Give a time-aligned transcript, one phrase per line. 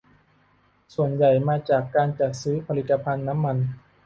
[0.95, 3.57] ส่วนใหญ่มาจากการจัดซื้อผลิตภัณฑ์น้ำมัน